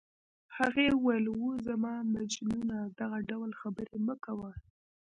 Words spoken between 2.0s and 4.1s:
مجنونه دغه ډول خبرې